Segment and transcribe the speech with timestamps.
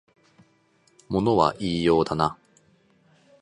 [1.09, 2.35] 物は言いようだな